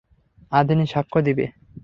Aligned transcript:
আধিনি 0.51 0.85
সাক্ষ্য 0.93 1.19
দিবে। 1.27 1.45